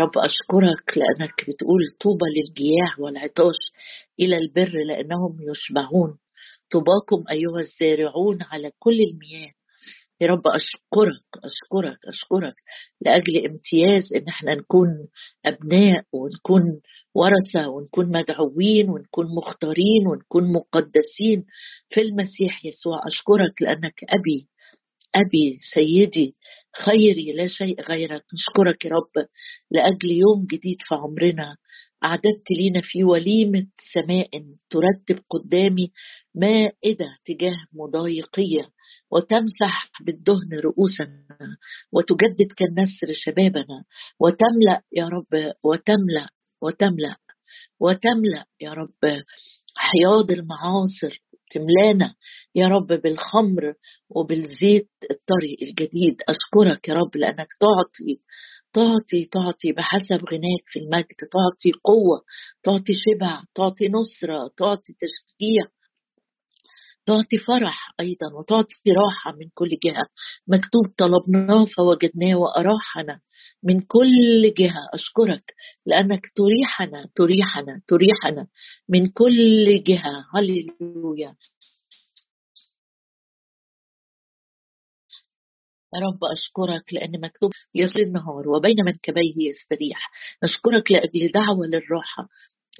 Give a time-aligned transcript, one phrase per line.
[0.00, 3.56] رب أشكرك لأنك بتقول طوبى للجياع والعطاش
[4.20, 6.18] إلى البر لأنهم يشبعون
[6.70, 9.52] طوباكم أيها الزارعون على كل المياه.
[10.20, 12.54] يا رب أشكرك أشكرك أشكرك
[13.00, 14.88] لأجل امتياز إن إحنا نكون
[15.46, 16.80] أبناء ونكون
[17.14, 21.46] ورثة ونكون مدعوين ونكون مختارين ونكون مقدسين
[21.88, 23.00] في المسيح يسوع.
[23.06, 24.48] أشكرك لأنك أبي
[25.14, 26.36] أبي سيدي
[26.84, 29.26] خيري لا شيء غيرك نشكرك يا رب
[29.70, 31.56] لأجل يوم جديد في عمرنا.
[32.04, 34.30] أعددت لينا في وليمة سماء
[34.70, 35.92] ترتب قدامي
[36.34, 38.68] مائدة تجاه مضايقية
[39.12, 41.56] وتمسح بالدهن رؤوسنا
[41.92, 43.84] وتجدد كالنسر شبابنا.
[44.20, 46.28] وتملأ يا رب وتملأ
[46.62, 47.16] وتملأ
[47.80, 49.22] وتملأ يا رب
[49.76, 52.14] حياض المعاصر تملانا.
[52.54, 53.74] يا رب بالخمر
[54.10, 56.22] وبالزيت الطري الجديد.
[56.28, 58.20] أشكرك يا رب لأنك تعطي
[58.72, 61.16] تعطي تعطي بحسب غناك في المجد.
[61.20, 62.22] تعطي قوة
[62.62, 65.79] تعطي شبع تعطي نصرة تعطي تشجيع.
[67.06, 70.06] تعطي فرح أيضا وتعطي راحة من كل جهة.
[70.48, 73.20] مكتوب طلبناه فوجدناه وأراحنا
[73.62, 74.88] من كل جهة.
[74.94, 75.54] أشكرك
[75.86, 78.46] لأنك تريحنا تريحنا تريحنا
[78.88, 80.24] من كل جهة.
[80.34, 81.36] هللويا.
[85.94, 90.10] يا رب أشكرك لأن مكتوب يصير النهار وبين منكبيه يستريح.
[90.44, 92.28] نشكرك لأجل دعوة للراحة.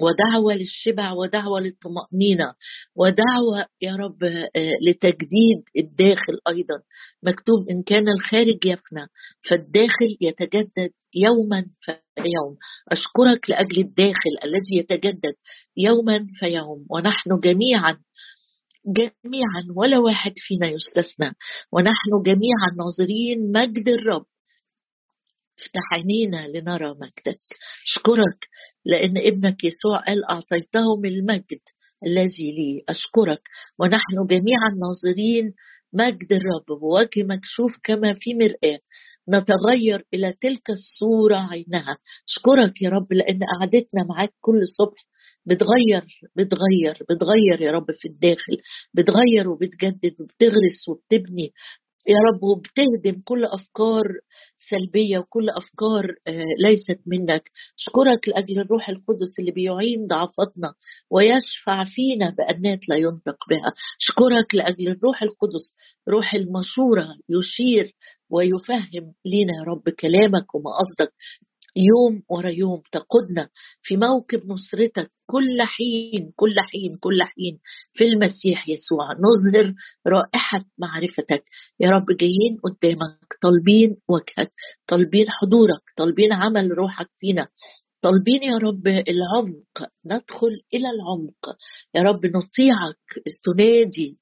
[0.03, 2.55] ودعوة للشبع ودعوة للطمأنينة
[2.97, 6.83] ودعوة يا رب آه، لتجديد الداخل أيضا.
[7.23, 9.07] مكتوب إن كان الخارج يفنى
[9.49, 12.57] فالداخل يتجدد يوما فيوم.
[12.89, 15.35] أشكرك لأجل الداخل الذي يتجدد
[15.77, 16.87] يوما فيوم.
[16.91, 17.99] ونحن جميعا
[18.87, 21.33] جميعا ولا واحد فينا يستثنى.
[21.73, 24.27] ونحن جميعا ناظرين مجد الرب.
[25.63, 27.39] افتح عينينا لنرى مجدك
[27.87, 28.49] أشكرك
[28.85, 31.61] لأن ابنك يسوع قال اعطيتهم المجد
[32.07, 32.85] الذي لي.
[32.89, 33.43] أشكرك.
[33.79, 35.55] ونحن جميعا ناظرين
[35.93, 38.79] مجد الرب بوجه مكشوف كما في مرآة.
[39.29, 41.99] نتغير إلى تلك الصورة عينها.
[42.29, 45.07] أشكرك يا رب لأن قعدتنا معاك كل صبح
[45.47, 46.07] بتغير
[46.37, 48.57] بتغير بتغير يا رب في الداخل.
[48.95, 51.53] بتغير وبتجدد وبتغرس وبتبني.
[52.09, 54.03] يا رب وبتهدم كل أفكار
[54.57, 57.51] سلبية وكل أفكار آه، ليست منك.
[57.79, 60.75] اشكرك لأجل الروح القدس اللي بيعين ضعفتنا
[61.11, 63.73] ويشفع فينا بأنات لا ينطق بها.
[64.01, 65.75] اشكرك لأجل الروح القدس
[66.09, 67.95] روح المشوره يشير
[68.31, 71.13] ويفهم لنا يا رب كلامك وما قصدك
[71.77, 73.49] يوم ورا يوم تقودنا
[73.83, 77.59] في موكب نصرتك كل حين كل حين كل حين.
[77.93, 79.75] في المسيح يسوع نظهر
[80.07, 81.45] رائحة معرفتك.
[81.81, 84.53] يا رب جايين قدامك طالبين وجهك
[84.87, 87.49] طالبين حضورك طالبين عمل روحك فينا.
[88.03, 91.57] طالبين يا رب العمق ندخل إلى العمق.
[91.95, 94.19] يا رب نطيعك استنادي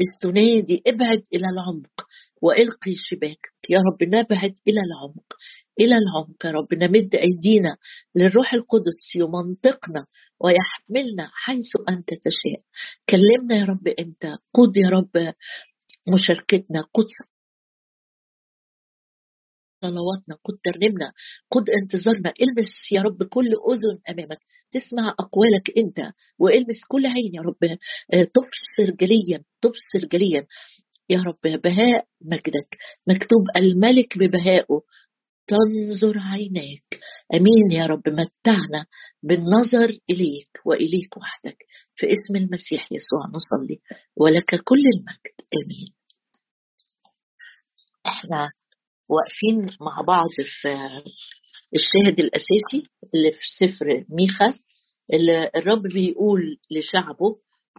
[0.00, 2.06] استنادي ابعد إلى العمق
[2.42, 3.52] والقي شباكك.
[3.68, 5.34] يا رب نبعد إلى العمق.
[5.80, 7.76] إلى العمق يا رب نمد أيدينا
[8.14, 10.06] للروح القدس يمنطقنا
[10.40, 12.62] ويحملنا حيث أنت تشاء.
[13.10, 14.26] كلمنا يا رب أنت.
[14.54, 15.34] قد يا رب
[16.08, 16.80] مشاركتنا.
[16.94, 17.04] قد
[19.82, 20.34] صلواتنا.
[20.44, 21.12] قد ترنمنا.
[21.50, 22.32] قد انتظارنا.
[22.42, 24.38] إلمس يا رب كل أذن أمامك.
[24.72, 27.78] تسمع أقوالك أنت وإلمس كل عين يا رب.
[28.10, 29.44] تبصر جليا.
[29.62, 30.46] تبصر جليا
[31.10, 31.40] يا رب.
[31.62, 32.78] بهاء مجدك.
[33.06, 34.80] مكتوب الملك ببهائه.
[35.50, 37.00] تنظر عيناك
[37.34, 38.86] أمين يا رب متعنا
[39.22, 41.56] بالنظر إليك وإليك وحدك.
[41.96, 43.78] في اسم المسيح يسوع نصلي
[44.16, 45.36] ولك كل المجد.
[45.64, 45.92] أمين.
[48.06, 48.50] إحنا
[49.08, 50.28] واقفين مع بعض
[50.62, 50.68] في
[51.74, 54.54] الشاهد الأساسي اللي في سفر ميخا
[55.14, 57.36] اللي الرب بيقول لشعبه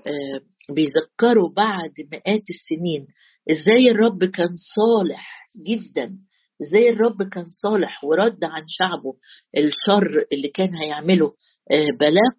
[0.08, 3.08] آه، بيذكروا بعد مئات السنين
[3.52, 6.18] إزاي الرب كان صالح جدا
[6.62, 9.14] إزاي الرب كان صالح ورد عن شعبه
[9.58, 11.34] الشر اللي كان هيعمله
[11.72, 12.38] آه، بلاق.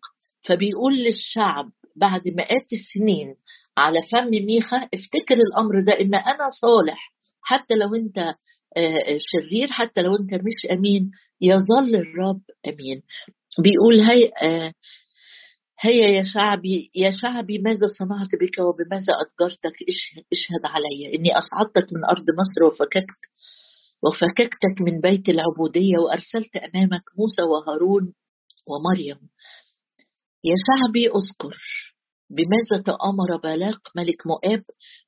[0.49, 3.35] فبيقول للشعب بعد مئات السنين
[3.79, 7.13] على فم ميخا افتكر الأمر ده إن أنا صالح.
[7.43, 8.19] حتى لو أنت
[8.77, 11.11] آه، شرير حتى لو أنت مش أمين
[11.41, 13.03] يظل الرب أمين.
[13.59, 14.73] بيقول هي آه،
[15.81, 19.77] هيا يا شعبي يا شعبي ماذا صنعت بك وبماذا أتجرتك
[20.33, 23.21] اشهد علي إني أصعدتك من أرض مصر وفككت
[24.05, 28.15] وفككتك من بيت العبودية وأرسلت أمامك موسى وهارون
[28.67, 29.19] ومريم.
[30.45, 31.57] يا شعبي أذكر
[32.31, 34.65] بماذا تآمر بالاق ملك مؤاب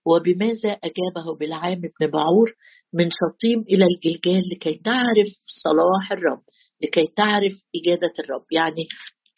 [0.06, 2.54] وبماذا أجابه بالعام بن بعور
[2.92, 5.28] من شطيم إلى الجلجال لكي تعرف
[5.64, 6.42] صلاح الرب
[6.82, 8.44] لكي تعرف إجادة الرب.
[8.52, 8.84] يعني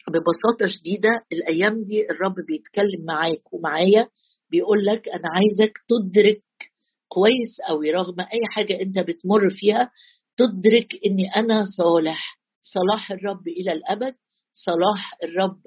[0.07, 4.07] ببساطة شديدة الأيام دي الرب بيتكلم معاك ومعايا
[4.51, 6.41] بيقول لك أنا عايزك تدرك
[7.17, 9.91] كويس أوي رغم أي حاجة أنت بتمر فيها
[10.37, 12.39] تدرك أني أنا صالح.
[12.61, 14.15] صلاح الرب إلى الأبد
[14.53, 15.61] صلاح الرب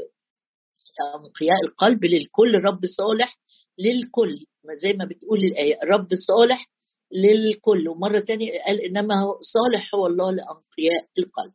[1.14, 2.55] أنقياء القلب للكل.
[2.55, 3.37] رب صالح
[3.79, 4.47] للكل.
[4.82, 6.67] زي ما بتقول الآية رب صالح
[7.12, 7.88] للكل.
[7.88, 11.52] ومرة تانية قال إنما هو صالح هو الله لأنقياء القلب.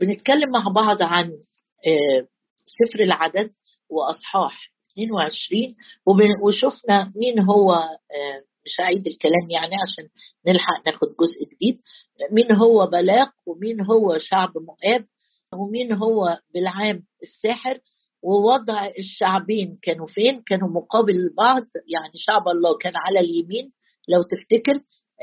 [0.00, 1.26] بنتكلم مع بعض عن
[1.86, 2.26] آه،
[2.66, 3.50] سفر العدد
[3.90, 5.74] وأصحاح 22
[6.46, 10.08] وشفنا مين هو آه، مش هعيد الكلام يعني عشان
[10.46, 11.80] نلحق ناخد جزء جديد.
[12.32, 15.06] مين هو بلاق ومين هو شعب مؤاب
[15.54, 17.80] ومين هو بالعام الساحر
[18.22, 21.62] ووضع الشعبين كانوا فين؟ كانوا مقابل بعض
[21.94, 23.72] يعني شعب الله كان على اليمين
[24.08, 24.74] لو تفتكر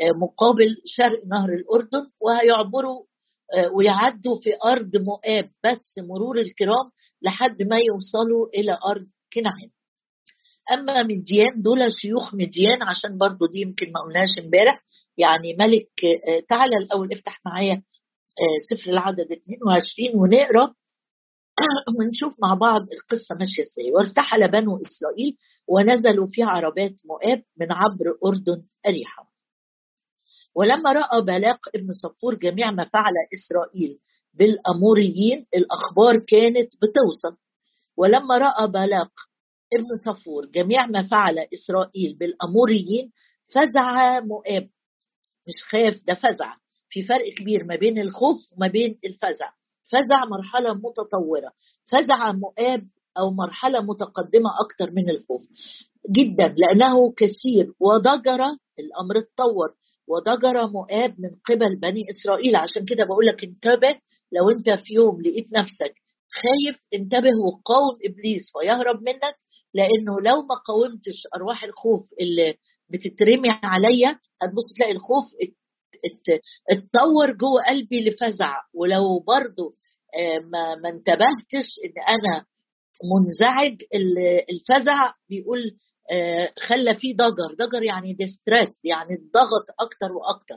[0.02, 3.04] آه، مقابل شرق نهر الأردن وهيعبروا
[3.58, 6.92] آه، ويعدوا في أرض مؤاب بس مرور الكرام
[7.22, 9.70] لحد ما يوصلوا إلى أرض كنعان.
[10.72, 14.84] أما مديان دول شيوخ مديان عشان برضو دي يمكن ما قلناش امبارح.
[15.18, 15.90] يعني ملك
[16.28, 17.84] آه، تعالى الأول افتح معايا
[18.70, 20.74] سفر العدد 22 ونقرأ.
[22.00, 23.92] ونشوف مع بعض القصة ماشية إزاي.
[23.92, 25.38] وارتحل بنو إسرائيل
[25.68, 29.34] ونزلوا في عربات مؤاب من عبر أردن أريحة.
[30.56, 34.00] ولما رأى بلاق ابن صفور جميع ما فعل إسرائيل
[34.34, 37.38] بالأموريين الأخبار كانت بتوصل.
[37.98, 39.12] ولما رأى بلاق
[39.80, 43.12] ابن صفور جميع ما فعل إسرائيل بالأموريين
[43.54, 44.70] فزع مؤاب.
[45.48, 46.54] مش خاف ده فزع.
[46.90, 49.50] في فرق كبير ما بين الخوف وما بين الفزع.
[49.92, 51.52] فزع مرحلة متطورة.
[51.92, 52.88] فزع مؤاب
[53.18, 55.42] أو مرحلة متقدمة أكثر من الخوف.
[56.12, 57.74] جدا لأنه كثير.
[57.80, 58.42] وضجر
[58.80, 59.74] الأمر اتطور.
[60.08, 62.56] وضجر مؤاب من قبل بني إسرائيل.
[62.56, 64.00] عشان كده بقول لك انتبه
[64.32, 65.94] لو أنت في يوم لقيت نفسك
[66.34, 69.36] خايف انتبه وقاوم إبليس ويهرب منك.
[69.74, 72.56] لأنه لو ما قاومتش أرواح الخوف اللي
[72.90, 75.26] بتترمي عليا هتبص تلاقي الخوف
[76.70, 78.56] اتطور جوه قلبي لفزع.
[78.74, 79.76] ولو برضو
[80.16, 82.46] آه، ما, ما انتبهتش إن أنا
[83.14, 83.78] منزعج
[84.50, 85.72] الفزع بيقول
[86.12, 87.66] آه، خلى فيه ضجر.
[87.66, 90.56] ضجر يعني ديستريس يعني الضغط أكتر وأكتر.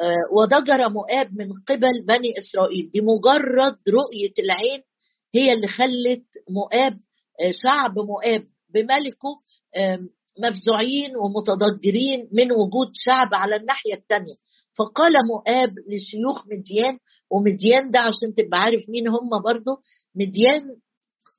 [0.00, 2.90] آه، وضجر مؤاب من قبل بني إسرائيل.
[2.90, 4.82] دي مجرد رؤية العين
[5.34, 6.98] هي اللي خلت مؤاب
[7.62, 8.44] شعب مؤاب
[8.74, 9.32] بملكه
[10.42, 14.34] مفزوعين ومتضجرين من وجود شعب على الناحية الثانية
[14.78, 16.98] فقال مؤاب لشيوخ مديان
[17.30, 19.78] ومديان ده عشان تبقى عارف مين هم برضه
[20.16, 20.62] مديان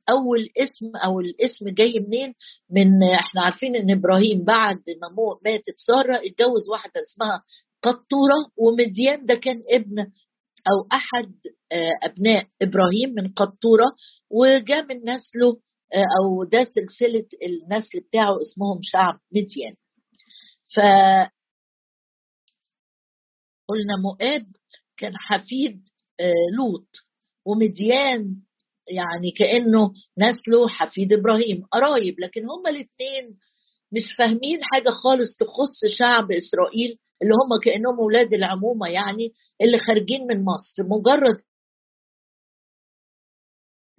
[0.09, 2.33] أول اسم أو الاسم جاي منين؟
[2.71, 7.43] من إحنا عارفين إن إبراهيم بعد ما ماتت سارة اتجوز واحدة اسمها
[7.83, 9.99] قطورة ومديان ده كان ابن
[10.67, 11.33] أو أحد
[11.71, 13.85] آه، أبناء إبراهيم من قطورة
[14.31, 15.57] وجاء من نسله
[15.95, 19.75] أو ده سلسلة النسل بتاعه اسمهم شعب مديان
[20.75, 20.79] ف
[23.69, 24.45] قلنا مؤاب
[24.97, 25.81] كان حفيد
[26.19, 26.87] آه، لوط
[27.45, 28.35] ومديان
[28.89, 33.37] يعني كأنه نسله حفيد إبراهيم قرايب لكن هما الاثنين
[33.91, 40.21] مش فاهمين حاجة خالص تخص شعب إسرائيل اللي هم كأنهم أولاد العمومة يعني اللي خارجين
[40.27, 40.83] من مصر.
[40.83, 41.41] مجرد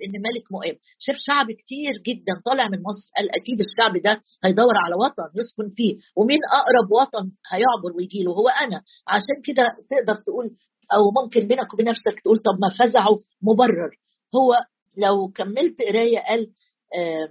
[0.04, 4.74] إن ملك مؤاب شاف شعب كتير جدا طالع من مصر قال أكيد الشعب ده هيدور
[4.84, 8.82] على وطن يسكن فيه ومين أقرب وطن هيعبر ويجي له هو أنا.
[9.08, 10.46] عشان كده تقدر تقول
[10.94, 13.90] أو ممكن بينك وبين نفسك تقول طب ما فزعوا مبرر.
[14.36, 14.54] هو
[14.96, 16.50] لو كملت قراية قال
[16.96, 17.28] آه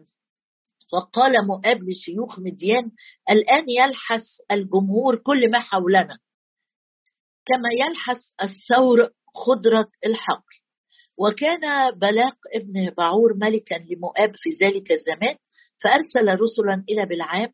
[1.48, 2.92] مؤاب لشيوخ مديان
[3.32, 6.18] الآن يلحس الجمهور كل ما حولنا
[7.46, 10.56] كما يلحس الثور خضرة الحقل
[11.18, 15.36] وكان بلاق ابن بعور ملكا لمؤاب في ذلك الزمان
[15.84, 17.50] فأرسل رسلا إلى بلعام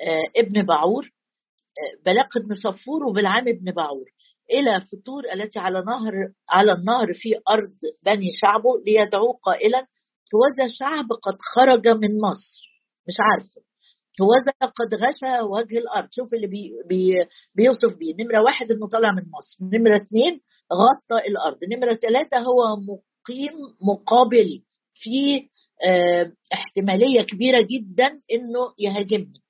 [0.00, 4.04] آه، ابن بعور آه، بلاق ابن صفور وبلعام ابن بعور
[4.52, 6.12] إلى فتور التي على نهر
[6.50, 9.86] على النهر في أرض بني شعبه ليدعوه قائلا
[10.34, 12.62] هوذا شعب قد خرج من مصر.
[13.08, 13.75] مش عارفة.
[14.22, 16.08] هوذا قد غشى وجه الأرض.
[16.10, 17.14] شوف اللي بي بي
[17.54, 18.24] بيوصف بيه.
[18.24, 19.78] نمرة واحد إنه طالع من مصر.
[19.78, 20.40] نمرة اثنين
[20.72, 21.58] غطى الأرض.
[21.72, 24.62] نمرة ثلاثة هو مقيم مقابل
[24.94, 25.48] في
[25.88, 29.42] آه احتمالية كبيرة جدا إنه يهاجمني.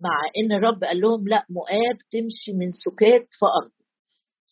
[0.00, 3.76] مع إن الرب قال لهم لا مؤاب تمشي من سكات في ارضه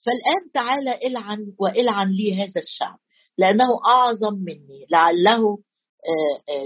[0.05, 2.99] فالآن تعالى إلعن وإلعن لي هذا الشعب
[3.39, 4.87] لأنه أعظم مني.
[4.91, 5.59] لعله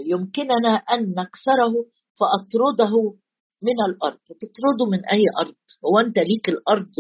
[0.07, 1.75] يمكننا أن نكسره
[2.21, 2.93] فأطرده
[3.63, 4.19] من الأرض.
[4.19, 5.55] تطرده من أي أرض؟
[5.87, 6.91] هو أنت ليك الأرض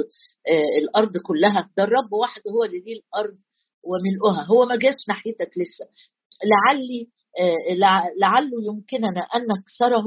[0.82, 1.70] الأرض كلها.
[1.76, 3.38] ده الرب وحده هو اللي ليه الأرض
[3.84, 4.44] وملؤها.
[4.50, 5.86] هو ما جاش ناحيتك لسه.
[6.52, 7.08] لعلي
[8.20, 10.04] لعله يمكننا أن نكسره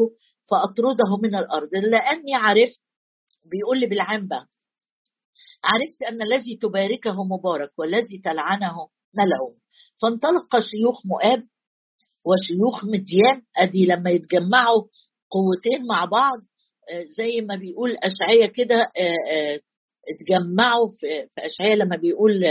[0.52, 1.70] فأطرده من الأرض.
[1.76, 2.82] لأني عرفت
[3.46, 4.48] بيقول لي بالعام بقى
[5.64, 8.76] عرفت أن الذي تباركه مبارك والذي تلعنه
[9.14, 9.58] ملعون
[10.02, 11.48] فانطلق شيوخ مؤاب
[12.26, 14.84] وشيوخ مديان ادي لما يتجمعوا
[15.32, 16.38] قوتين مع بعض
[16.92, 19.60] آه، زي ما بيقول اشعيا كده آه، آه،
[20.10, 22.44] اتجمعوا في اشعيا لما بيقول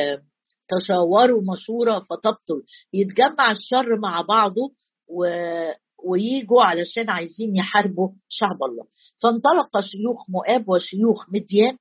[0.71, 2.62] تشاوروا مشورة فتبطل.
[2.95, 4.73] يتجمع الشر مع بعضه
[5.09, 5.25] و...
[6.05, 8.85] ويجوا علشان عايزين يحاربوا شعب الله.
[9.23, 11.77] فانطلق شيوخ مؤاب وشيوخ مديان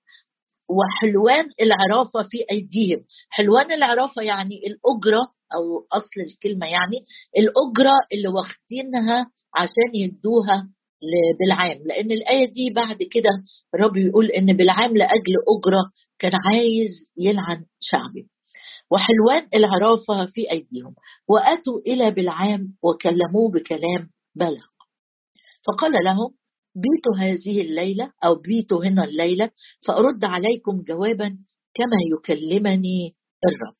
[0.69, 3.05] وحلوان العرافة في أيديهم.
[3.29, 5.19] حلوان العرافة يعني الأجرة
[5.55, 6.97] أو أصل الكلمة يعني
[7.37, 10.69] الأجرة اللي واخدينها عشان يدوها
[11.39, 11.77] بالعام.
[11.85, 13.29] لأن الآية دي بعد كده
[13.75, 18.25] الرب يقول إن بالعام لأجل أجرة كان عايز يلعن شعبه
[18.91, 20.95] وحلوان العرافة في أيديهم.
[21.27, 24.65] وأتوا إلى بالعام وكلموه بكلام بلغ.
[25.67, 26.31] فقال لهم
[26.75, 29.49] بيتوا هذه الليلة أو بيتوا هنا الليلة
[29.87, 31.27] فأرد عليكم جوابا
[31.73, 33.15] كما يكلمني
[33.45, 33.78] الرب.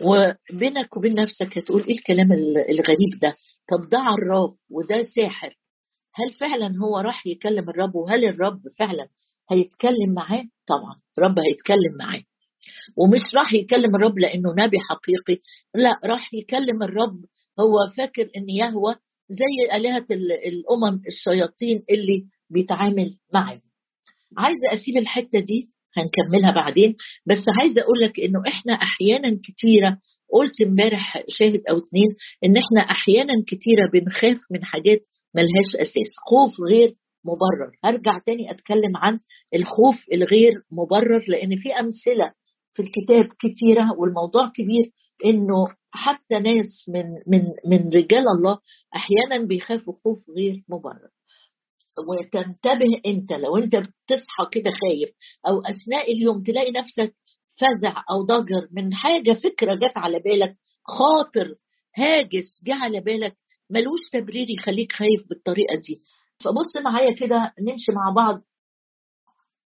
[0.00, 2.32] وبينك وبين نفسك هتقول إيه الكلام
[2.70, 3.36] الغريب ده؟
[3.70, 5.58] طب ده عراف وده ساحر.
[6.14, 9.08] هل فعلا هو راح يكلم الرب؟ وهل الرب فعلا
[9.50, 12.22] هيتكلم معاه؟ طبعا الرب هيتكلم معاه.
[12.96, 15.40] ومش راح يكلم الرب لأنه نبي حقيقي.
[15.74, 17.24] لا راح يكلم الرب.
[17.60, 18.94] هو فاكر إن يهوى
[19.28, 20.06] زي آلهة
[20.46, 23.60] الأمم الشياطين اللي بيتعامل معاهم
[24.38, 26.94] عايزة أسيب الحتة دي هنكملها بعدين.
[27.26, 29.98] بس عايزة أقول لك إنه إحنا أحيانا كتيرة
[30.32, 32.08] قلت امبارح شاهد أو اتنين
[32.44, 35.00] إن إحنا أحيانا كتيرة بنخاف من حاجات
[35.34, 37.70] ملهاش أساس خوف غير مبرر.
[37.84, 39.20] هرجع تاني أتكلم عن
[39.54, 42.32] الخوف الغير مبرر لأن في أمثلة
[42.74, 44.90] في الكتاب كتيرة والموضوع كبير
[45.24, 48.58] إنه حتى ناس من من من رجال الله
[48.96, 51.08] أحيانا بيخافوا خوف غير مبرر.
[52.08, 55.10] وتنتبه انت لو انت بتصحى كده خايف
[55.48, 57.14] أو اثناء اليوم تلاقي نفسك
[57.56, 61.54] فزع أو ضجر من حاجة فكرة جت على بالك خاطر
[61.96, 63.36] هاجس جه على بالك
[63.70, 65.96] ملوش تبرير يخليك خايف بالطريقة دي.
[66.44, 68.42] فبص معايا كده نمشي مع بعض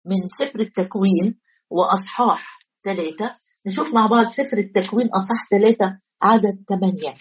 [0.06, 3.36] من سفر التكوين وأصحاح ثلاثة.
[3.66, 7.14] نشوف مع بعض سفر التكوين أصحاح ثلاثة عدد ثمانية.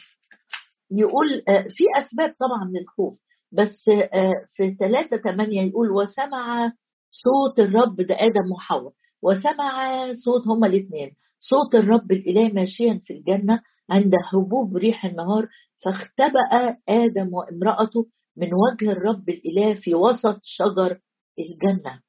[0.91, 3.19] يقول آه، في أسباب طبعا للخوف.
[3.51, 6.71] بس آه، في ثلاثة ثمانية يقول وسمع
[7.09, 8.93] صوت الرب ده آدم وحواء.
[9.23, 9.73] وسمع
[10.25, 15.47] صوت هما الاثنين صوت الرب الإله ماشيا في الجنة عند هبوب ريح النهار
[15.83, 18.05] فاختبأ آدم وامرأته
[18.37, 20.99] من وجه الرب الإله في وسط شجر
[21.39, 22.01] الجنة.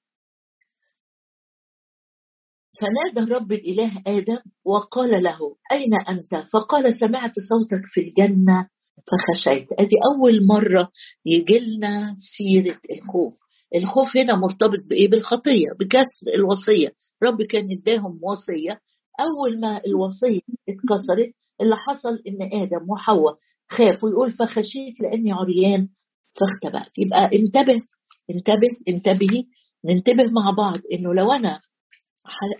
[2.80, 5.38] فنادى الرب الإله آدم وقال له
[5.72, 8.68] أين أنت؟ فقال سمعت صوتك في الجنة.
[8.96, 9.68] فخشيت.
[9.72, 10.88] أدي أول مرة
[11.26, 13.34] يجي لنا سيرة الخوف.
[13.76, 16.92] الخوف هنا مرتبط بإيه؟ بالخطية بكسر الوصية.
[17.22, 18.80] رب كان اداهم وصية.
[19.20, 23.34] أول ما الوصية اتكسرت اللي حصل إن آدم وحواء
[23.70, 24.10] خافوا.
[24.10, 25.88] يقول فخشيت لأني عريان
[26.40, 26.92] فاختبأت.
[26.98, 27.82] يبقى انتبه
[28.30, 29.44] انتبه انتبهي.
[29.84, 31.60] ننتبه مع بعض إنه لو أنا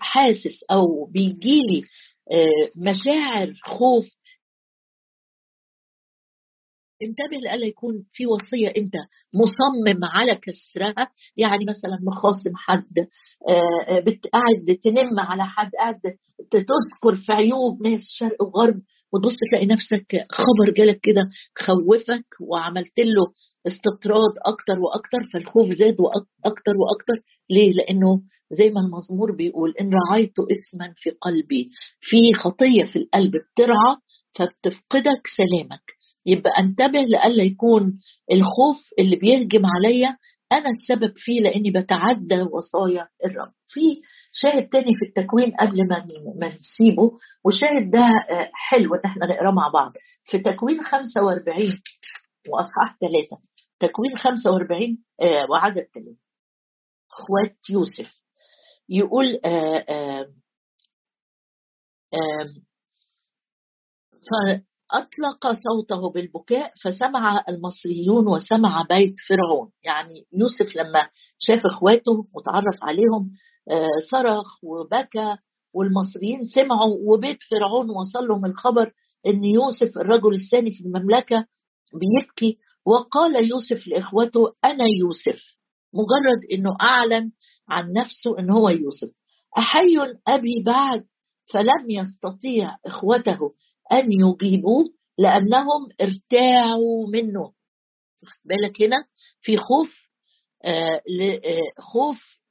[0.01, 1.83] حاسس أو بيجيلي
[2.33, 4.05] آه، مشاعر خوف
[7.09, 8.95] انتبه لألا يكون في وصية أنت
[9.35, 11.11] مصمم على كسرها.
[11.37, 12.99] يعني مثلا مخاصم حد
[13.49, 16.01] آه، آه، قاعد تنم على حد قاعد
[16.51, 18.81] تذكر في عيوب ناس شرق وغرب.
[19.13, 21.23] وتبص تلاقي نفسك خبر جالك كده
[21.59, 23.27] خوفك وعملت له
[23.67, 27.25] استطراد أكتر وأكتر فالخوف زاد وأكتر وأكتر.
[27.51, 31.71] ليه؟ لأنه زي ما المزمور بيقول إن رعيت اسما في قلبي.
[32.01, 33.97] في خطية في القلب بترعى
[34.35, 35.83] فبتفقدك سلامك.
[36.27, 38.01] يبقى أنتبه لألا يكون
[38.33, 40.17] الخوف اللي بيهجم عليا
[40.53, 43.53] أنا السبب فيه لإني بتعدى وصايا الرب.
[43.69, 43.81] في
[44.33, 46.07] شاهد تاني في التكوين قبل ما
[46.41, 47.99] ما نسيبه والشاهد ده
[48.31, 49.93] آه، حلو إن إحنا نقرأه مع بعض.
[50.25, 51.81] في تكوين 45
[52.49, 53.39] وأصحاح ثلاثة.
[53.81, 56.17] تكوين 45 آه، وعدد ثلاثة
[57.11, 58.13] أخوات يوسف.
[58.89, 60.33] يقول آآ آآ
[62.15, 62.63] آآ
[64.93, 69.71] فأطلق صوته بالبكاء فسمع المصريون وسمع بيت فرعون.
[69.85, 71.09] يعني يوسف لما
[71.39, 73.31] شاف إخواته وتعرف عليهم
[74.11, 75.37] صرخ وبكى
[75.75, 78.93] والمصريين سمعوا وبيت فرعون وصل لهم الخبر
[79.27, 81.47] إن يوسف الرجل الثاني في المملكة
[81.95, 82.59] بيبكي.
[82.87, 85.43] وقال يوسف لاخوته أنا يوسف.
[85.95, 87.31] مجرد إنه أعلن
[87.69, 89.11] عن نفسه إن هو يوسف.
[89.59, 89.97] أحي
[90.29, 91.05] أبي بعد
[91.53, 93.39] فلم يستطيع إخوته
[93.93, 94.85] أن يجيبوه
[95.19, 97.53] لأنهم ارتاعوا منه.
[98.45, 98.97] بالك هنا؟
[99.43, 100.09] في خوف
[100.65, 101.01] آه,
[101.45, 102.43] آه، خوف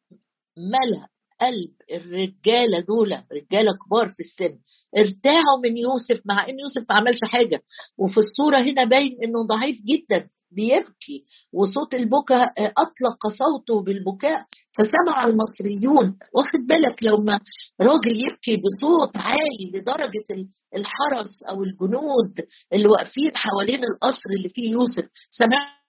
[0.57, 1.07] ملأ
[1.41, 4.59] قلب الرجالة دول رجالة كبار في السن
[4.97, 7.61] ارتاعوا من يوسف مع إن يوسف ما عملش حاجة.
[7.97, 14.45] وفي الصورة هنا باين إنه ضعيف جدا بيبكي وصوت البكاء آه، أطلق صوته بالبكاء.
[14.77, 17.39] فسمع المصريون واخد بالك لو ما
[17.81, 20.25] راجل يبكي بصوت عالي لدرجة
[20.75, 22.33] الحرس أو الجنود
[22.73, 25.09] اللي واقفين حوالين القصر اللي فيه يوسف.
[25.29, 25.81] سمع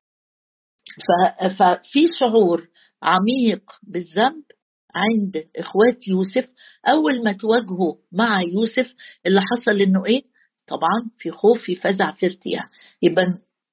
[1.58, 2.68] ففي شعور
[3.02, 4.42] عميق بالذنب
[4.94, 6.48] عند إخوات يوسف.
[6.88, 8.92] أول ما تواجهوا مع يوسف
[9.26, 10.22] اللي حصل إنه إيه؟
[10.66, 12.64] طبعا في خوف في فزع في ارتياح.
[13.02, 13.24] يبقى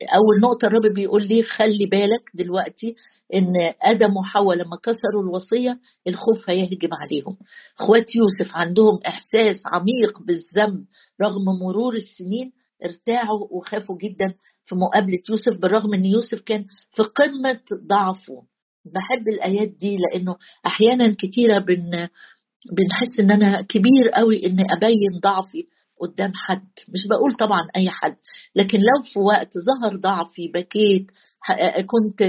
[0.03, 2.95] أول نقطة الرب بيقول لي خلي بالك دلوقتي
[3.33, 7.37] إن آدم وحواء لما كسروا الوصية الخوف هيهجم عليهم.
[7.79, 10.85] إخوات يوسف عندهم إحساس عميق بالذنب
[11.21, 12.51] رغم مرور السنين
[12.85, 14.33] ارتاعوا وخافوا جدا
[14.65, 18.43] في مقابلة يوسف بالرغم إن يوسف كان في قمة ضعفه.
[18.85, 22.07] بحب الآيات دي لأنه أحيانا كتيرة بن
[22.77, 25.65] بنحس إن أنا كبير قوي اني أبين ضعفي.
[25.99, 26.67] قدام حد.
[26.89, 28.15] مش بقول طبعا أي حد
[28.55, 31.07] لكن لو في وقت ظهر ضعفي بكيت
[31.87, 32.23] كنت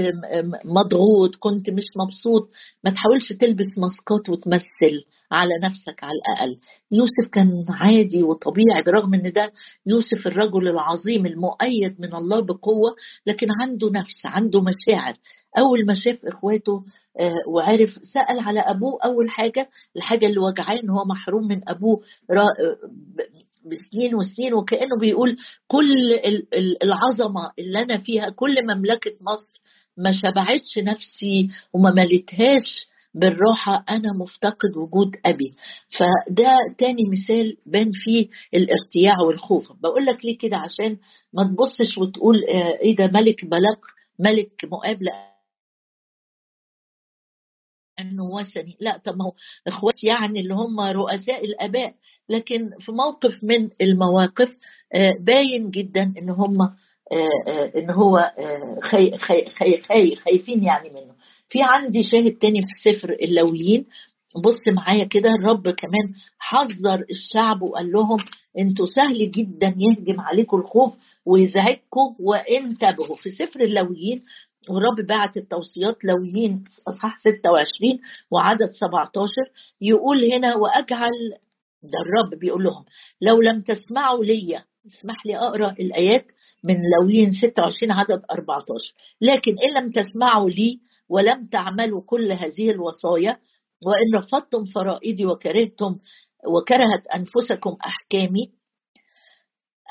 [0.65, 2.49] مضغوط كنت مش مبسوط.
[2.83, 6.57] ما تحاولش تلبس ماسكات وتمثل على نفسك على الأقل.
[6.91, 9.51] يوسف كان عادي وطبيعي برغم إن ده
[9.87, 12.95] يوسف الرجل العظيم المؤيد من الله بقوة
[13.27, 15.13] لكن عنده نفس عنده مشاعر.
[15.57, 16.83] أول ما شاف إخواته
[17.19, 22.01] آه، وعرف سأل على أبوه أول حاجة الحاجة اللي وجعاه إن هو محروم من أبوه
[23.65, 25.35] بسنين وسنين وكأنه بيقول
[25.67, 25.93] كل
[26.83, 29.61] العظمة اللي أنا فيها كل مملكة مصر
[29.97, 35.53] ما شبعتش نفسي وما ملتهاش بالراحة أنا مفتقد وجود أبي.
[35.97, 39.71] فده تاني مثال بان فيه الارتياع والخوف.
[39.71, 40.97] بقول لك ليه كده؟ عشان
[41.33, 43.79] ما تبصش وتقول آه، إيه ده؟ ملك بلق
[44.19, 45.03] ملك مؤاب.
[45.03, 45.31] لا.
[47.99, 49.33] إنه وثني لا طب ما هو
[49.67, 51.93] إخوات يعني اللي هم رؤساء الآباء.
[52.29, 54.55] لكن في موقف من المواقف
[54.93, 56.57] آه، باين جدا إن هم
[57.75, 58.31] إن هو
[58.81, 61.15] خي خي خي خي خايفين يعني منه.
[61.49, 63.85] في عندي شاهد تاني في سفر اللويين
[64.43, 66.07] بص معايا كده الرب كمان
[66.39, 68.17] حذر الشعب وقال لهم
[68.59, 70.93] أنتوا سهل جدا يهجم عليكم الخوف
[71.25, 74.23] ويزعجكم وانتبهوا في سفر اللويين
[74.69, 77.99] والرب بعت التوصيات لويين أصحاح 26
[78.31, 79.27] وعدد 17
[79.81, 81.11] يقول هنا وأجعل
[81.83, 82.85] ده الرب بيقول لهم
[83.21, 86.25] لو لم تسمعوا لي اسمح لي أقرأ الآيات
[86.63, 93.37] من لويين 26 عدد 14 لكن إن لم تسمعوا لي ولم تعملوا كل هذه الوصايا
[93.85, 95.95] وإن رفضتم فرائدي وكرهتم
[96.55, 98.51] وكرهت أنفسكم أحكامي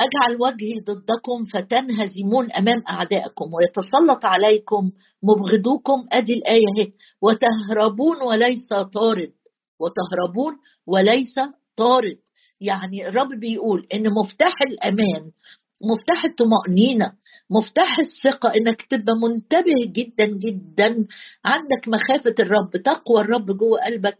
[0.00, 4.90] أجعل وجهي ضدكم فتنهزمون أمام أعدائكم ويتسلط عليكم
[5.22, 6.07] مبغضوكم.
[6.12, 9.33] أدي الآية هي وتهربون وليس طارد.
[9.81, 10.53] وتهربون
[10.87, 11.35] وليس
[11.76, 12.16] طارد.
[12.61, 15.31] يعني الرب بيقول إن مفتاح الأمان
[15.83, 17.12] مفتاح الطمأنينة
[17.51, 21.07] مفتاح الثقة إنك تبقى منتبه جدا جدا.
[21.44, 24.16] عندك مخافة الرب تقوى الرب جوه قلبك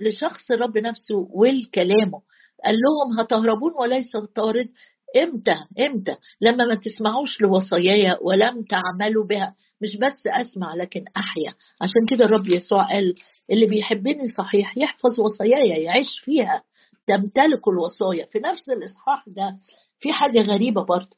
[0.00, 2.20] لشخص الرب نفسه والكلامه
[2.64, 4.68] قال لهم هتهربون وليس طارد.
[5.16, 9.54] إمتى؟ إمتى؟ لما ما تسمعوش لوصاياي ولم تعملوا بها.
[9.82, 11.54] مش بس أسمع لكن أحيا.
[11.80, 13.14] عشان كده الرب يسوع قال
[13.50, 16.62] اللي بيحبني صحيح يحفظ وصاياي يعيش فيها.
[17.16, 18.26] تمتلك الوصايا.
[18.32, 19.58] في نفس الإصحاح ده
[20.00, 21.16] في حاجة غريبة برضه.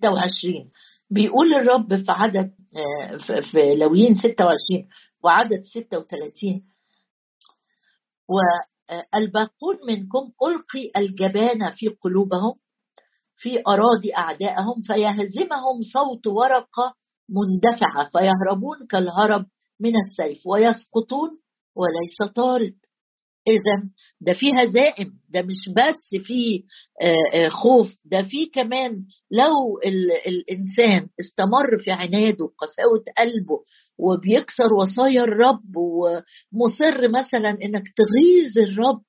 [0.00, 0.68] 26
[1.10, 4.88] بيقول الرب في عدد آه، في لويين 26
[5.24, 6.62] وعدد 36
[9.14, 12.54] الباقون منكم ألقي الجبان في قلوبهم
[13.36, 16.94] في أراضي أعدائهم فيهزمهم صوت ورقة
[17.28, 19.46] مندفعة فيهربون كالهرب
[19.80, 21.30] من السيف ويسقطون
[21.76, 22.74] وليس طارد.
[23.48, 23.88] إذا
[24.20, 26.64] ده في هزائم ده مش بس في
[27.02, 29.78] آه، آه، خوف ده في كمان لو
[30.26, 33.60] الإنسان استمر في عناده وقساوه قلبه
[33.98, 39.02] وبيكسر وصايا الرب ومصر مثلا إنك تغيظ الرب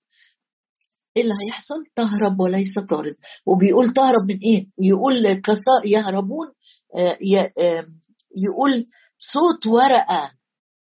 [1.17, 5.41] إيه اللي هيحصل؟ تهرب وليس طارد وبيقول تهرب من إيه؟ يقول
[5.85, 6.47] يهربون
[6.97, 7.17] آه،
[8.35, 8.85] يقول
[9.33, 10.31] صوت ورقة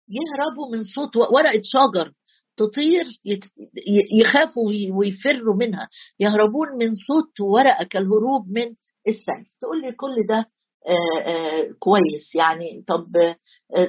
[0.09, 2.13] يهربوا من صوت ورقة شجر
[2.57, 3.05] تطير
[4.21, 5.89] يخافوا ويفروا منها.
[6.21, 8.67] يهربون من صوت ورقة كالهروب من
[9.09, 10.47] السيف تقول لي كل ده
[10.89, 12.35] آآ آآ كويس.
[12.35, 13.07] يعني طب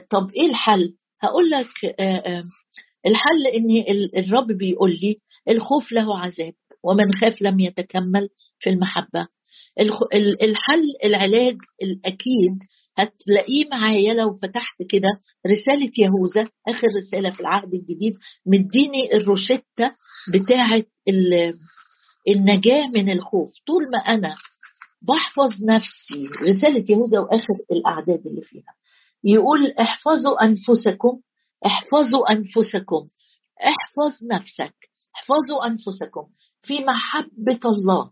[0.09, 1.95] طب إيه الحل؟ هقول لك
[3.05, 3.67] الحل إن
[4.17, 5.15] الرب بيقول لي
[5.49, 9.27] الخوف له عذاب ومن خاف لم يتكمل في المحبة.
[10.43, 12.57] الحل العلاج الأكيد
[12.97, 15.07] هتلاقيه معايا لو فتحت كده
[15.47, 18.13] رسالة يهوذا آخر رسالة في العهد الجديد
[18.45, 19.95] مديني الروشتة
[20.33, 20.83] بتاعه
[22.27, 23.49] النجاة من الخوف.
[23.67, 24.35] طول ما أنا
[25.01, 28.73] بحفظ نفسي رسالة يهوذا وآخر الأعداد اللي فيها.
[29.23, 31.19] يقول احفظوا أنفسكم
[31.65, 33.07] احفظوا أنفسكم
[33.63, 34.75] احفظ نفسك
[35.15, 36.27] احفظوا أنفسكم
[36.61, 38.11] في محبة الله.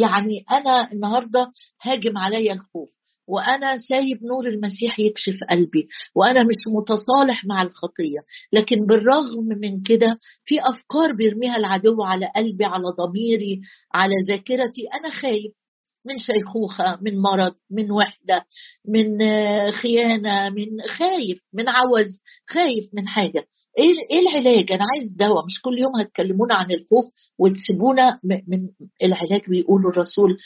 [0.00, 7.44] يعني أنا النهارده هاجم عليا الخوف وأنا سايب نور المسيح يكشف قلبي وأنا مش متصالح
[7.44, 8.20] مع الخطية.
[8.52, 13.60] لكن بالرغم من كده في أفكار بيرميها العدو على قلبي على ضميري
[13.94, 14.86] على ذاكرتي.
[14.94, 15.52] أنا خايف
[16.06, 18.44] من شيخوخة من مرض من وحدة
[18.88, 19.18] من
[19.72, 20.66] خيانة من
[20.98, 23.44] خايف من عوز خايف من حاجة.
[23.78, 27.04] إيه إيه العلاج؟ أنا عايز دواء مش كل يوم هتكلمونا عن الخوف
[27.38, 28.68] وتسيبونا من
[29.02, 30.38] العلاج بيقولوا الرسول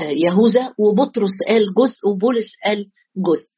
[0.00, 3.50] يهوذا وبطرس قال جزء وبولس قال جزء.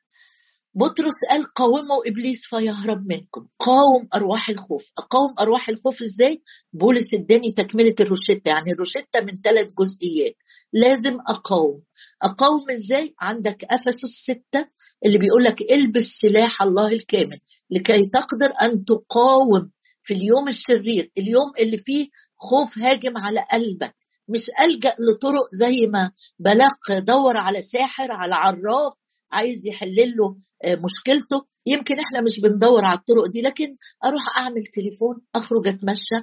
[0.74, 3.46] بطرس قال قاوموا إبليس فيهرب منكم.
[3.60, 4.82] قاوم أرواح الخوف.
[4.98, 10.34] اقاوم أرواح الخوف إزاي؟ بولس اداني تكملة الروشتة يعني الروشتة من ثلاث جزئيات.
[10.72, 11.80] لازم أقاوم.
[12.22, 14.66] أقاوم إزاي؟ عندك أفسس ستة
[15.06, 17.38] اللي بيقول لك إلبس سلاح الله الكامل
[17.70, 19.70] لكي تقدر أن تقاوم
[20.02, 23.94] في اليوم الشرير اليوم اللي فيه خوف هاجم على قلبك
[24.28, 28.92] مش ألجأ لطرق زي ما بلاق دور على ساحر على عراف
[29.32, 31.42] عايز يحل له آه، مشكلته.
[31.66, 36.16] يمكن إحنا مش بندور على الطرق دي لكن أروح أعمل تليفون أخرج أتمشى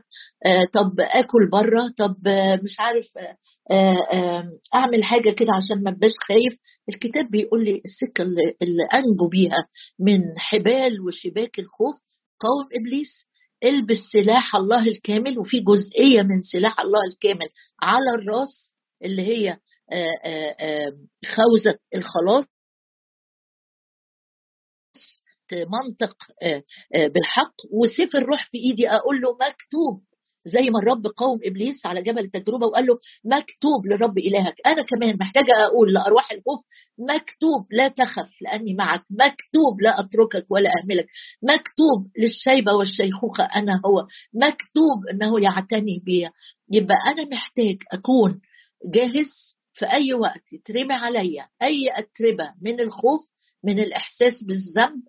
[0.45, 3.05] آه طب آكل بره طب آه مش عارف
[3.71, 4.43] آه آه
[4.75, 6.59] أعمل حاجة كده عشان ما أبقاش خايف.
[6.89, 9.67] الكتاب بيقول لي السكة اللي, اللي أنجو بيها
[9.99, 11.95] من حبال وشباك الخوف
[12.39, 13.25] قوم إبليس
[13.63, 17.49] إلبس سلاح الله الكامل وفي جزئية من سلاح الله الكامل
[17.81, 19.57] على الراس اللي هي
[19.91, 20.85] آه، آه،
[21.25, 22.45] خوذة الخلاص.
[25.53, 26.63] منطق آه،
[26.95, 28.89] آه، بالحق وسيف الروح في إيدي.
[28.89, 30.01] أقول له مكتوب
[30.45, 34.55] زي ما الرب قوم إبليس على جبل التجربة وقال له مكتوب لرب إلهك.
[34.65, 36.59] أنا كمان محتاجة أقول لأرواح الخوف
[36.99, 41.07] مكتوب لا تخف لأني معك مكتوب لا أتركك ولا أهملك
[41.43, 46.29] مكتوب للشيبة والشيخوخة أنا هو مكتوب إنه يعتني بي.
[46.71, 48.41] يبقى أنا محتاج أكون
[48.93, 53.21] جاهز في أي وقت يترمي عليا أي أتربة من الخوف
[53.63, 55.01] من الإحساس بالذنب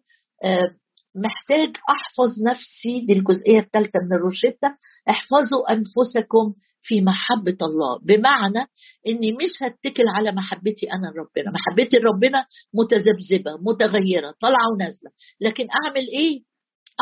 [1.15, 4.69] محتاج أحفظ نفسي دي الجزئية الثالثه من الروشتة.
[5.11, 7.99] احفظوا أنفسكم في محبة الله.
[8.03, 8.67] بمعنى
[9.09, 11.53] إني مش هتكل على محبتي أنا لربنا.
[11.59, 15.11] محبتي لربنا متذبذبة متغيرة طالعة ونازلة.
[15.41, 16.50] لكن أعمل إيه؟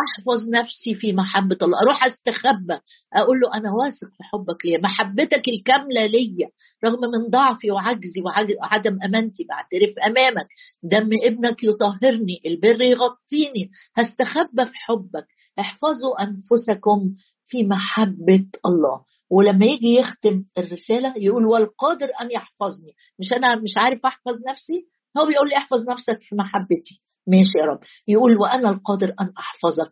[0.07, 1.79] أحفظ نفسي في محبة الله.
[1.83, 2.79] أروح أستخبى.
[3.15, 4.79] أقول له أنا واثق في حبك ليا.
[4.79, 6.49] محبتك الكاملة ليا.
[6.85, 8.23] رغم من ضعفي وعجزي
[8.61, 9.45] وعدم أمانتي.
[9.45, 10.47] بعترف أمامك.
[10.83, 12.41] دم ابنك يطهرني.
[12.47, 13.71] البر يغطيني.
[13.97, 15.27] هستخبى في حبك.
[15.61, 17.15] احفظوا أنفسكم
[17.47, 19.01] في محبة الله.
[19.31, 22.93] ولما يجي يختم الرسالة يقول والقادر أن يحفظني.
[23.21, 24.87] مش أنا مش عارف أحفظ نفسي؟
[25.19, 27.03] هو بيقول لي احفظ نفسك في محبتي.
[27.29, 27.79] ماشي يا رب.
[28.09, 29.91] يقول وأنا القادر أن أحفظك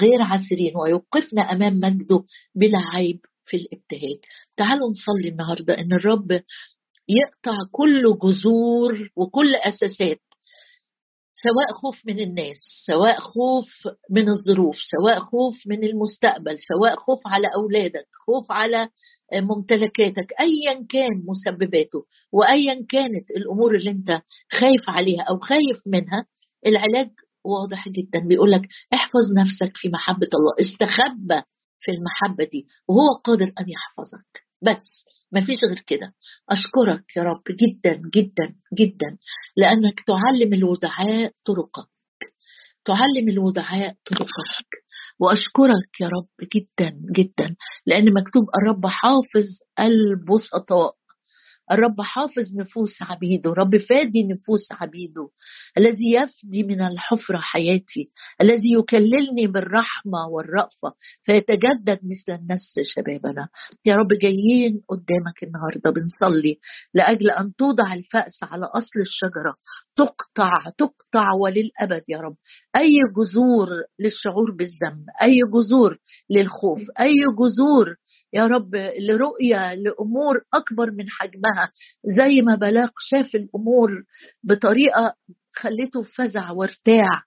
[0.00, 4.18] غير عسرين ويوقفنا أمام مجده بلا عيب في الابتهاج
[4.56, 6.32] تعالوا نصلي النهاردة إن الرب
[7.08, 10.20] يقطع كل جذور وكل أساسات
[11.44, 13.68] سواء خوف من الناس سواء خوف
[14.10, 18.88] من الظروف سواء خوف من المستقبل سواء خوف على أولادك خوف على
[19.34, 24.20] ممتلكاتك أيا كان مسبباته وأيا كانت الأمور اللي أنت
[24.52, 26.26] خايف عليها أو خايف منها
[26.66, 27.10] العلاج
[27.44, 28.28] واضح جدا.
[28.28, 28.62] بيقول لك
[28.94, 31.42] احفظ نفسك في محبة الله استخبى
[31.80, 34.44] في المحبة دي وهو قادر أن يحفظك.
[34.62, 36.14] بس ما فيش غير كده.
[36.50, 39.18] أشكرك يا رب جدا جدا جدا
[39.56, 41.88] لأنك تعلم الودعاء طرقك.
[42.84, 44.70] تعلم الودعاء طرقك.
[45.20, 49.46] وأشكرك يا رب جدا جدا لأن مكتوب الرب حافظ
[49.80, 50.94] البسطاء.
[51.72, 55.28] الرب حافظ نفوس عبيده رب فادي نفوس عبيده
[55.78, 63.48] الذي يفدي من الحفرة حياتي الذي يكللني بالرحمة والرأفة فيتجدد مثل النسر شبابنا.
[63.84, 66.58] يا رب جايين قدامك النهاردة بنصلي
[66.94, 69.54] لأجل أن توضع الفأس على أصل الشجرة.
[69.96, 72.36] تقطع تقطع وللأبد يا رب.
[72.76, 73.68] أي جذور
[74.00, 75.98] للشعور بالذنب أي جذور
[76.30, 77.96] للخوف أي جذور
[78.34, 78.76] يا رب
[79.08, 81.70] لرؤية لأمور أكبر من حجمها.
[82.04, 83.90] زي ما بلاق شاف الأمور
[84.44, 85.14] بطريقة
[85.56, 87.22] خليته فزع وارتاع.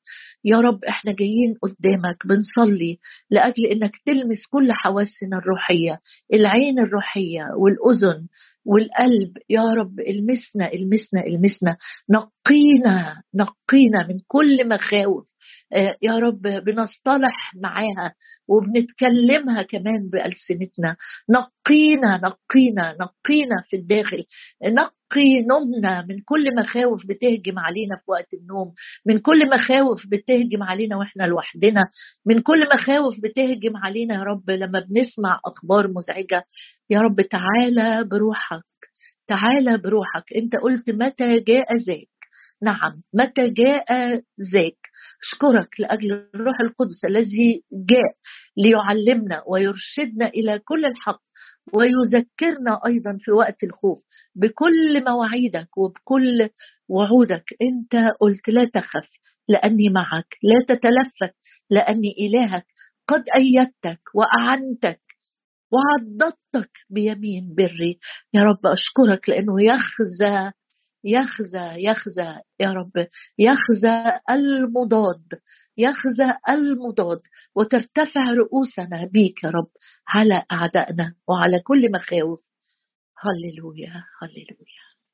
[0.45, 2.97] يا رب إحنا جايين قدامك بنصلي
[3.31, 5.99] لأجل إنك تلمس كل حواسنا الروحية
[6.33, 8.27] العين الروحية والأذن
[8.65, 9.37] والقلب.
[9.49, 11.77] يا رب المسنا المسنا المسنا.
[12.09, 15.27] نقينا نقينا من كل مخاوف.
[15.73, 18.13] آه، يا رب بنصطلح معاها
[18.47, 20.95] وبنتكلمها كمان بألسنتنا.
[21.29, 24.23] نقينا نقينا نقينا في الداخل.
[24.63, 28.73] نقي نومنا من كل مخاوف بتهجم علينا في وقت النوم
[29.05, 31.81] من كل مخاوف بتهجم علينا وإحنا لوحدنا.
[32.25, 34.49] من كل مخاوف بتهجم علينا يا رب.
[34.49, 36.43] لما بنسمع أخبار مزعجة
[36.89, 38.63] يا رب تعالى بروحك
[39.27, 40.33] تعالى بروحك.
[40.35, 42.07] أنت قلت متى جاء ذاك؟
[42.61, 43.85] نعم متى جاء
[44.53, 44.77] ذاك؟
[45.23, 48.15] اشكرك لأجل الروح القدس الذي جاء
[48.57, 51.21] ليعلمنا ويرشدنا إلى كل الحق
[51.73, 53.99] ويذكرنا أيضا في وقت الخوف
[54.35, 56.49] بكل مواعيدك وبكل
[56.89, 57.45] وعودك.
[57.61, 59.09] أنت قلت لا تخف
[59.47, 61.35] لأني معك لا تتلفت
[61.69, 62.65] لأني إلهك.
[63.07, 65.01] قد أيدتك وأعنتك
[65.71, 67.99] وعضدتك بيمين بري.
[68.33, 70.51] يا رب أشكرك لأنه يخزى
[71.03, 73.07] يخزى يخزى يا رب.
[73.39, 75.39] يخزى المضاد
[75.77, 77.21] يخزى المضاد.
[77.55, 79.71] وترتفع رؤوسنا بيك يا رب
[80.07, 82.39] على أعدائنا وعلى كل مخاوف.
[83.19, 84.96] هللويا هللويا.